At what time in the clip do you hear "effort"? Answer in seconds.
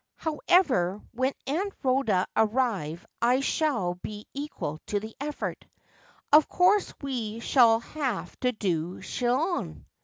5.19-5.63